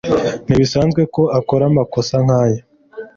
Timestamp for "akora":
1.39-1.63